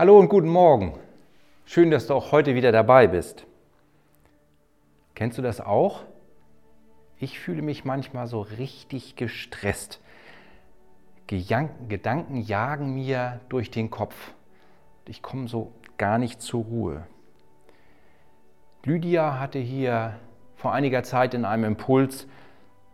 Hallo 0.00 0.18
und 0.18 0.30
guten 0.30 0.48
Morgen. 0.48 0.94
Schön, 1.66 1.90
dass 1.90 2.06
du 2.06 2.14
auch 2.14 2.32
heute 2.32 2.54
wieder 2.54 2.72
dabei 2.72 3.06
bist. 3.06 3.44
Kennst 5.14 5.36
du 5.36 5.42
das 5.42 5.60
auch? 5.60 6.04
Ich 7.18 7.38
fühle 7.38 7.60
mich 7.60 7.84
manchmal 7.84 8.26
so 8.26 8.40
richtig 8.40 9.16
gestresst. 9.16 10.00
Gedanken 11.26 12.40
jagen 12.40 12.94
mir 12.94 13.40
durch 13.50 13.70
den 13.70 13.90
Kopf. 13.90 14.32
Ich 15.06 15.20
komme 15.20 15.48
so 15.48 15.70
gar 15.98 16.16
nicht 16.16 16.40
zur 16.40 16.64
Ruhe. 16.64 17.06
Lydia 18.84 19.38
hatte 19.38 19.58
hier 19.58 20.14
vor 20.56 20.72
einiger 20.72 21.02
Zeit 21.02 21.34
in 21.34 21.44
einem 21.44 21.64
Impuls 21.64 22.26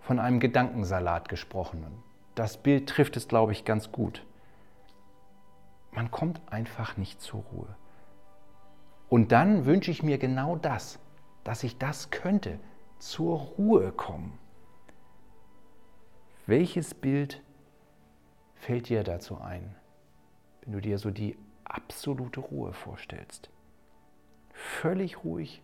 von 0.00 0.18
einem 0.18 0.40
Gedankensalat 0.40 1.28
gesprochen. 1.28 1.86
Das 2.34 2.56
Bild 2.56 2.88
trifft 2.88 3.16
es, 3.16 3.28
glaube 3.28 3.52
ich, 3.52 3.64
ganz 3.64 3.92
gut. 3.92 4.24
Man 5.96 6.10
kommt 6.10 6.42
einfach 6.52 6.98
nicht 6.98 7.22
zur 7.22 7.40
Ruhe. 7.40 7.74
Und 9.08 9.32
dann 9.32 9.64
wünsche 9.64 9.90
ich 9.90 10.02
mir 10.02 10.18
genau 10.18 10.56
das, 10.56 10.98
dass 11.42 11.64
ich 11.64 11.78
das 11.78 12.10
könnte, 12.10 12.60
zur 12.98 13.38
Ruhe 13.38 13.92
kommen. 13.92 14.38
Welches 16.44 16.92
Bild 16.92 17.42
fällt 18.54 18.90
dir 18.90 19.04
dazu 19.04 19.40
ein, 19.40 19.74
wenn 20.60 20.74
du 20.74 20.80
dir 20.80 20.98
so 20.98 21.10
die 21.10 21.38
absolute 21.64 22.40
Ruhe 22.40 22.74
vorstellst? 22.74 23.48
Völlig 24.52 25.24
ruhig 25.24 25.62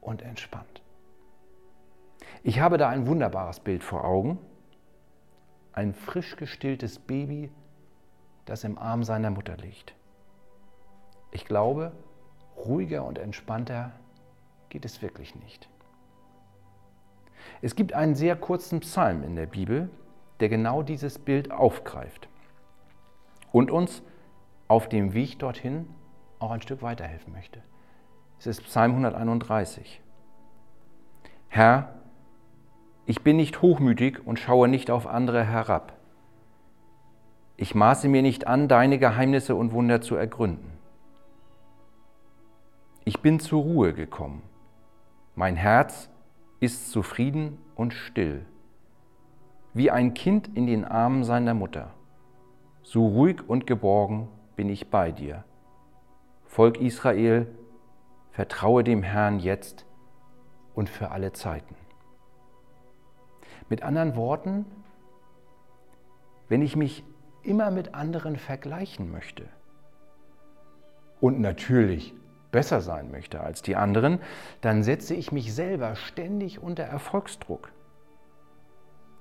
und 0.00 0.22
entspannt. 0.22 0.82
Ich 2.42 2.58
habe 2.58 2.78
da 2.78 2.88
ein 2.88 3.06
wunderbares 3.06 3.60
Bild 3.60 3.84
vor 3.84 4.04
Augen. 4.04 4.38
Ein 5.72 5.94
frisch 5.94 6.34
gestilltes 6.34 6.98
Baby, 6.98 7.52
das 8.48 8.64
im 8.64 8.78
Arm 8.78 9.04
seiner 9.04 9.30
Mutter 9.30 9.56
liegt. 9.56 9.94
Ich 11.30 11.44
glaube, 11.44 11.92
ruhiger 12.56 13.04
und 13.04 13.18
entspannter 13.18 13.92
geht 14.68 14.84
es 14.84 15.02
wirklich 15.02 15.34
nicht. 15.34 15.68
Es 17.60 17.74
gibt 17.74 17.92
einen 17.92 18.14
sehr 18.14 18.36
kurzen 18.36 18.80
Psalm 18.80 19.22
in 19.22 19.36
der 19.36 19.46
Bibel, 19.46 19.90
der 20.40 20.48
genau 20.48 20.82
dieses 20.82 21.18
Bild 21.18 21.50
aufgreift 21.50 22.28
und 23.52 23.70
uns 23.70 24.02
auf 24.68 24.88
dem 24.88 25.14
Weg 25.14 25.38
dorthin 25.38 25.88
auch 26.38 26.50
ein 26.50 26.62
Stück 26.62 26.82
weiterhelfen 26.82 27.32
möchte. 27.32 27.62
Es 28.38 28.46
ist 28.46 28.62
Psalm 28.64 28.92
131. 28.92 30.00
Herr, 31.48 31.94
ich 33.06 33.22
bin 33.22 33.36
nicht 33.36 33.62
hochmütig 33.62 34.24
und 34.24 34.38
schaue 34.38 34.68
nicht 34.68 34.90
auf 34.90 35.06
andere 35.06 35.44
herab. 35.44 35.97
Ich 37.60 37.74
maße 37.74 38.08
mir 38.08 38.22
nicht 38.22 38.46
an, 38.46 38.68
deine 38.68 39.00
Geheimnisse 39.00 39.56
und 39.56 39.72
Wunder 39.72 40.00
zu 40.00 40.14
ergründen. 40.14 40.78
Ich 43.04 43.20
bin 43.20 43.40
zur 43.40 43.62
Ruhe 43.62 43.92
gekommen. 43.94 44.42
Mein 45.34 45.56
Herz 45.56 46.08
ist 46.60 46.92
zufrieden 46.92 47.58
und 47.74 47.94
still, 47.94 48.46
wie 49.74 49.90
ein 49.90 50.14
Kind 50.14 50.56
in 50.56 50.68
den 50.68 50.84
Armen 50.84 51.24
seiner 51.24 51.52
Mutter. 51.52 51.90
So 52.82 53.08
ruhig 53.08 53.48
und 53.48 53.66
geborgen 53.66 54.28
bin 54.54 54.68
ich 54.68 54.88
bei 54.88 55.10
dir. 55.10 55.42
Volk 56.44 56.80
Israel, 56.80 57.48
vertraue 58.30 58.84
dem 58.84 59.02
Herrn 59.02 59.40
jetzt 59.40 59.84
und 60.76 60.88
für 60.88 61.10
alle 61.10 61.32
Zeiten. 61.32 61.74
Mit 63.68 63.82
anderen 63.82 64.14
Worten, 64.14 64.64
wenn 66.48 66.62
ich 66.62 66.76
mich 66.76 67.02
immer 67.48 67.70
mit 67.70 67.94
anderen 67.94 68.36
vergleichen 68.36 69.10
möchte 69.10 69.44
und 71.20 71.40
natürlich 71.40 72.14
besser 72.50 72.80
sein 72.80 73.10
möchte 73.10 73.40
als 73.40 73.62
die 73.62 73.74
anderen, 73.74 74.20
dann 74.60 74.82
setze 74.82 75.14
ich 75.14 75.32
mich 75.32 75.54
selber 75.54 75.96
ständig 75.96 76.62
unter 76.62 76.84
Erfolgsdruck. 76.84 77.72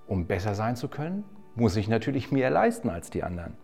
Um 0.08 0.28
besser 0.28 0.56
sein 0.56 0.76
zu 0.76 0.88
können, 0.88 1.24
muss 1.56 1.76
ich 1.76 1.88
natürlich 1.88 2.32
mehr 2.32 2.50
leisten 2.50 2.90
als 2.90 3.10
die 3.10 3.24
anderen. 3.24 3.58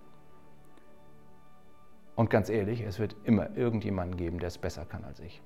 Und 2.15 2.29
ganz 2.29 2.49
ehrlich, 2.49 2.81
es 2.81 2.99
wird 2.99 3.15
immer 3.23 3.55
irgendjemanden 3.55 4.17
geben, 4.17 4.39
der 4.39 4.47
es 4.47 4.57
besser 4.57 4.85
kann 4.85 5.03
als 5.03 5.19
ich. 5.19 5.41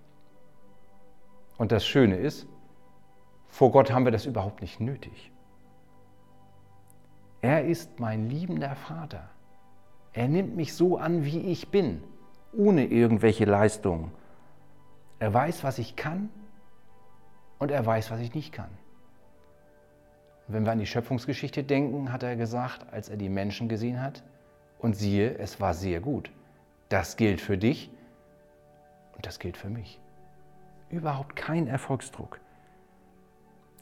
Und 1.58 1.72
das 1.72 1.86
Schöne 1.86 2.18
ist, 2.18 2.48
vor 3.48 3.72
Gott 3.72 3.92
haben 3.92 4.06
wir 4.06 4.12
das 4.12 4.26
überhaupt 4.26 4.62
nicht 4.62 4.80
nötig. 4.80 5.32
Er 7.48 7.64
ist 7.64 8.02
mein 8.02 8.30
liebender 8.30 8.76
Vater. 8.76 9.30
Er 10.12 10.28
nimmt 10.28 10.58
mich 10.58 10.74
so 10.74 10.98
an, 10.98 11.24
wie 11.24 11.40
ich 11.40 11.70
bin, 11.70 12.04
ohne 12.52 12.84
irgendwelche 12.88 13.46
Leistungen. 13.46 14.12
Er 15.20 15.34
weiß, 15.34 15.64
was 15.64 15.80
ich 15.80 15.96
kann 15.96 16.28
und 17.58 17.72
er 17.72 17.86
weiß, 17.86 18.12
was 18.12 18.20
ich 18.20 18.34
nicht 18.34 18.52
kann. 18.52 18.68
Wenn 20.50 20.66
wir 20.66 20.74
an 20.74 20.80
die 20.80 20.86
Schöpfungsgeschichte 20.86 21.64
denken, 21.64 22.12
hat 22.12 22.22
er 22.22 22.36
gesagt, 22.36 22.92
als 22.92 23.08
er 23.08 23.16
die 23.16 23.30
Menschen 23.30 23.70
gesehen 23.70 24.02
hat, 24.02 24.24
und 24.80 24.98
siehe, 24.98 25.38
es 25.38 25.62
war 25.62 25.74
sehr 25.74 26.02
gut. 26.02 26.30
Das 26.90 27.16
gilt 27.16 27.40
für 27.40 27.58
dich 27.58 27.90
und 29.16 29.26
das 29.26 29.40
gilt 29.40 29.56
für 29.56 29.70
mich. 29.70 30.02
Überhaupt 30.90 31.38
kein 31.38 31.68
Erfolgsdruck. 31.68 32.42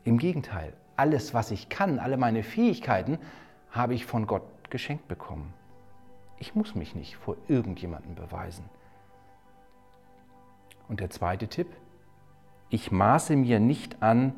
Im 0.04 0.20
Gegenteil, 0.20 0.74
alles, 0.98 1.34
was 1.34 1.50
ich 1.50 1.68
kann, 1.68 1.98
alle 1.98 2.18
meine 2.18 2.44
Fähigkeiten, 2.44 3.18
habe 3.76 3.94
ich 3.94 4.06
von 4.06 4.26
Gott 4.26 4.44
geschenkt 4.70 5.08
bekommen. 5.08 5.54
Ich 6.40 6.56
muss 6.56 6.76
mich 6.76 6.96
nicht 6.96 7.16
vor 7.18 7.36
irgendjemandem 7.48 8.16
beweisen. 8.16 8.70
Und 10.88 11.00
der 11.00 11.10
zweite 11.10 11.48
Tipp, 11.48 11.68
ich 12.70 12.92
maße 12.92 13.36
mir 13.36 13.60
nicht 13.60 14.02
an, 14.02 14.34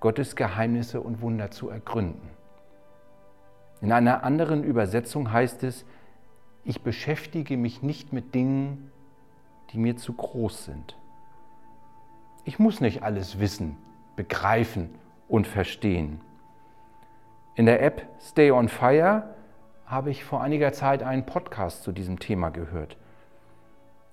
Gottes 0.00 0.36
Geheimnisse 0.36 1.00
und 1.00 1.20
Wunder 1.20 1.50
zu 1.50 1.68
ergründen. 1.68 2.30
In 3.80 3.92
einer 3.92 4.24
anderen 4.24 4.64
Übersetzung 4.64 5.32
heißt 5.32 5.62
es, 5.62 5.84
ich 6.64 6.82
beschäftige 6.82 7.56
mich 7.56 7.82
nicht 7.82 8.12
mit 8.12 8.34
Dingen, 8.34 8.90
die 9.70 9.78
mir 9.78 9.96
zu 9.96 10.12
groß 10.12 10.66
sind. 10.66 10.96
Ich 12.44 12.58
muss 12.58 12.80
nicht 12.80 13.02
alles 13.02 13.38
wissen, 13.38 13.76
begreifen 14.16 14.90
und 15.28 15.46
verstehen. 15.46 16.20
In 17.56 17.66
der 17.66 17.82
App 17.82 18.06
Stay 18.20 18.50
on 18.50 18.68
Fire 18.68 19.34
habe 19.84 20.10
ich 20.10 20.24
vor 20.24 20.40
einiger 20.40 20.72
Zeit 20.72 21.02
einen 21.02 21.26
Podcast 21.26 21.82
zu 21.82 21.90
diesem 21.92 22.18
Thema 22.20 22.50
gehört. 22.50 22.96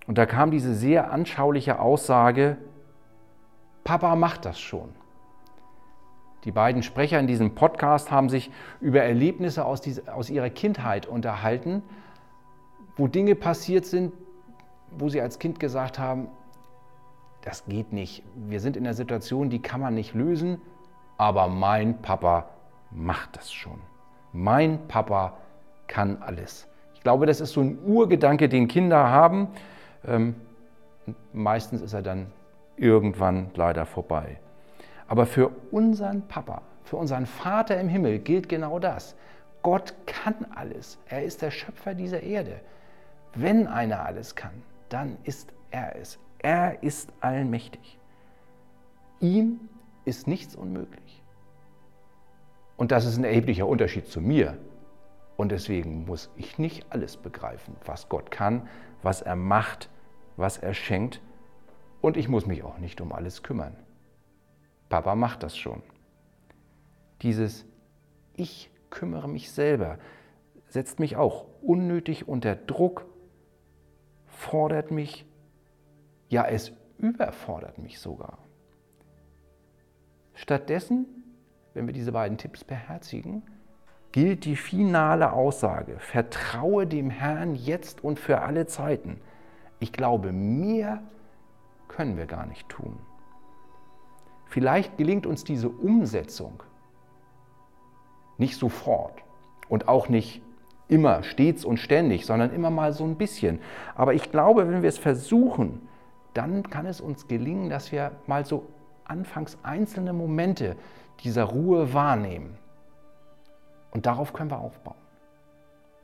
Und 0.07 0.17
da 0.17 0.25
kam 0.25 0.49
diese 0.49 0.73
sehr 0.73 1.11
anschauliche 1.11 1.79
Aussage, 1.79 2.57
Papa 3.83 4.15
macht 4.15 4.45
das 4.45 4.59
schon. 4.59 4.89
Die 6.45 6.51
beiden 6.51 6.81
Sprecher 6.81 7.19
in 7.19 7.27
diesem 7.27 7.55
Podcast 7.55 8.09
haben 8.09 8.29
sich 8.29 8.51
über 8.79 9.01
Erlebnisse 9.01 9.65
aus, 9.65 9.81
dieser, 9.81 10.15
aus 10.15 10.29
ihrer 10.29 10.49
Kindheit 10.49 11.05
unterhalten, 11.05 11.83
wo 12.95 13.07
Dinge 13.07 13.35
passiert 13.35 13.85
sind, 13.85 14.13
wo 14.97 15.09
sie 15.09 15.21
als 15.21 15.39
Kind 15.39 15.59
gesagt 15.59 15.99
haben, 15.99 16.29
das 17.41 17.65
geht 17.65 17.93
nicht. 17.93 18.23
Wir 18.35 18.59
sind 18.59 18.77
in 18.77 18.85
einer 18.85 18.93
Situation, 18.93 19.49
die 19.49 19.61
kann 19.61 19.79
man 19.79 19.93
nicht 19.93 20.13
lösen, 20.13 20.59
aber 21.17 21.47
mein 21.47 22.01
Papa 22.01 22.49
macht 22.91 23.35
das 23.35 23.51
schon. 23.51 23.81
Mein 24.33 24.87
Papa 24.87 25.37
kann 25.87 26.21
alles. 26.21 26.67
Ich 26.93 27.01
glaube, 27.01 27.25
das 27.25 27.41
ist 27.41 27.53
so 27.53 27.61
ein 27.61 27.79
Urgedanke, 27.85 28.49
den 28.49 28.67
Kinder 28.67 29.09
haben. 29.09 29.47
Ähm, 30.05 30.35
meistens 31.33 31.81
ist 31.81 31.93
er 31.93 32.01
dann 32.01 32.27
irgendwann 32.75 33.51
leider 33.55 33.85
vorbei. 33.85 34.39
Aber 35.07 35.25
für 35.25 35.49
unseren 35.71 36.27
Papa, 36.27 36.61
für 36.83 36.97
unseren 36.97 37.25
Vater 37.25 37.79
im 37.79 37.87
Himmel 37.87 38.19
gilt 38.19 38.49
genau 38.49 38.79
das. 38.79 39.15
Gott 39.61 39.93
kann 40.05 40.45
alles. 40.55 40.97
Er 41.07 41.23
ist 41.23 41.41
der 41.41 41.51
Schöpfer 41.51 41.93
dieser 41.93 42.21
Erde. 42.23 42.59
Wenn 43.33 43.67
einer 43.67 44.05
alles 44.05 44.35
kann, 44.35 44.63
dann 44.89 45.17
ist 45.23 45.53
er 45.71 45.95
es. 45.95 46.19
Er 46.39 46.83
ist 46.83 47.11
allmächtig. 47.21 47.97
Ihm 49.19 49.59
ist 50.05 50.27
nichts 50.27 50.55
unmöglich. 50.55 51.23
Und 52.77 52.91
das 52.91 53.05
ist 53.05 53.17
ein 53.17 53.23
erheblicher 53.23 53.67
Unterschied 53.67 54.07
zu 54.07 54.21
mir. 54.21 54.57
Und 55.35 55.51
deswegen 55.51 56.05
muss 56.05 56.31
ich 56.35 56.57
nicht 56.57 56.85
alles 56.91 57.17
begreifen, 57.17 57.75
was 57.85 58.09
Gott 58.09 58.31
kann, 58.31 58.67
was 59.03 59.21
er 59.21 59.35
macht, 59.35 59.89
was 60.35 60.57
er 60.57 60.73
schenkt. 60.73 61.21
Und 62.01 62.17
ich 62.17 62.29
muss 62.29 62.45
mich 62.45 62.63
auch 62.63 62.77
nicht 62.77 63.01
um 63.01 63.11
alles 63.11 63.43
kümmern. 63.43 63.75
Papa 64.89 65.15
macht 65.15 65.43
das 65.43 65.57
schon. 65.57 65.83
Dieses 67.21 67.65
Ich 68.35 68.69
kümmere 68.89 69.27
mich 69.27 69.51
selber 69.51 69.97
setzt 70.69 70.99
mich 70.99 71.15
auch 71.15 71.45
unnötig 71.61 72.27
unter 72.27 72.55
Druck, 72.55 73.05
fordert 74.25 74.91
mich 74.91 75.25
ja, 76.29 76.45
es 76.45 76.73
überfordert 76.97 77.77
mich 77.77 77.99
sogar. 77.99 78.37
Stattdessen, 80.33 81.16
wenn 81.77 81.85
wir 81.85 81.93
diese 81.93 82.11
beiden 82.11 82.39
Tipps 82.39 82.63
beherzigen, 82.63 83.43
gilt 84.11 84.45
die 84.45 84.55
finale 84.55 85.31
Aussage, 85.31 85.99
vertraue 85.99 86.87
dem 86.87 87.11
Herrn 87.11 87.53
jetzt 87.53 88.03
und 88.03 88.19
für 88.19 88.41
alle 88.41 88.65
Zeiten. 88.65 89.21
Ich 89.79 89.93
glaube, 89.93 90.31
mehr 90.31 91.03
können 91.87 92.17
wir 92.17 92.25
gar 92.25 92.47
nicht 92.47 92.67
tun. 92.67 92.97
Vielleicht 94.47 94.97
gelingt 94.97 95.27
uns 95.27 95.43
diese 95.43 95.69
Umsetzung 95.69 96.63
nicht 98.39 98.55
sofort 98.57 99.21
und 99.69 99.87
auch 99.87 100.09
nicht 100.09 100.41
immer, 100.87 101.21
stets 101.21 101.63
und 101.63 101.77
ständig, 101.77 102.25
sondern 102.25 102.53
immer 102.53 102.71
mal 102.71 102.93
so 102.93 103.03
ein 103.03 103.17
bisschen. 103.17 103.59
Aber 103.93 104.15
ich 104.15 104.31
glaube, 104.31 104.67
wenn 104.67 104.81
wir 104.81 104.89
es 104.89 104.97
versuchen, 104.97 105.87
dann 106.33 106.63
kann 106.63 106.87
es 106.87 107.01
uns 107.01 107.27
gelingen, 107.27 107.69
dass 107.69 107.91
wir 107.91 108.13
mal 108.25 108.45
so 108.45 108.65
anfangs 109.05 109.59
einzelne 109.63 110.13
Momente 110.13 110.75
dieser 111.23 111.45
Ruhe 111.45 111.93
wahrnehmen. 111.93 112.57
Und 113.91 114.05
darauf 114.05 114.33
können 114.33 114.51
wir 114.51 114.59
aufbauen. 114.59 114.95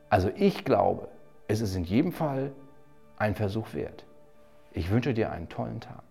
Also 0.10 0.30
ich 0.36 0.63
glaube, 0.63 1.07
es 1.48 1.62
ist 1.62 1.75
in 1.75 1.83
jedem 1.83 2.12
Fall 2.12 2.51
ein 3.18 3.36
Versuch 3.36 3.74
wert. 3.74 4.06
Ich 4.71 4.89
wünsche 4.89 5.13
dir 5.13 5.31
einen 5.31 5.50
tollen 5.50 5.80
Tag. 5.80 6.04